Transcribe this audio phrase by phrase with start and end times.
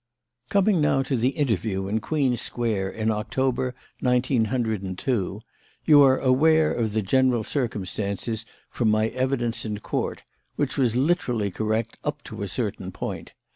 [0.49, 5.41] "Coming now to the interview in Queen Square in October, nineteen hundred and two,
[5.85, 10.23] you are aware of the general circumstances from my evidence in Court,
[10.55, 13.33] which was literally correct up to a certain point.